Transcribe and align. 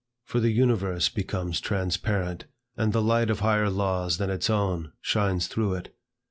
for 0.25 0.39
the 0.39 0.49
universe 0.49 1.09
becomes 1.09 1.61
transparent, 1.61 2.45
and 2.75 2.91
the 2.91 3.03
light 3.03 3.29
of 3.29 3.41
higher 3.41 3.69
laws 3.69 4.17
than 4.17 4.31
its 4.31 4.49
own, 4.49 4.91
shines 4.99 5.47
through 5.47 5.75
it. 5.75 5.95